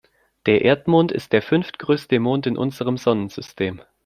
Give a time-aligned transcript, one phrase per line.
[0.47, 3.83] Der Erdmond ist der fünftgrößte Mond in unserem Sonnensystem.